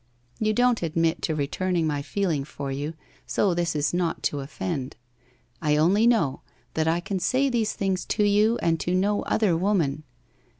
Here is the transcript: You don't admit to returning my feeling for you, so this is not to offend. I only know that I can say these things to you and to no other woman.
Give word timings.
You 0.39 0.51
don't 0.51 0.81
admit 0.81 1.21
to 1.21 1.35
returning 1.35 1.85
my 1.85 2.01
feeling 2.01 2.43
for 2.43 2.71
you, 2.71 2.95
so 3.27 3.53
this 3.53 3.75
is 3.75 3.93
not 3.93 4.23
to 4.23 4.39
offend. 4.39 4.95
I 5.61 5.77
only 5.77 6.07
know 6.07 6.41
that 6.73 6.87
I 6.87 6.99
can 7.01 7.19
say 7.19 7.49
these 7.49 7.73
things 7.73 8.03
to 8.05 8.23
you 8.23 8.57
and 8.63 8.79
to 8.79 8.95
no 8.95 9.21
other 9.25 9.55
woman. 9.55 10.01